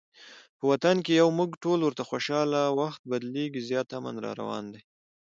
په 0.57 0.63
وطن 0.71 0.95
کې 1.05 1.13
یو 1.21 1.29
مونږ 1.37 1.51
ټول 1.63 1.79
ورته 1.83 2.03
خوشحاله، 2.09 2.61
وخت 2.79 3.01
بدلیږي 3.11 3.61
زیاتي 3.69 3.93
امن 3.99 4.15
راروان 4.25 4.65
دی 4.73 4.81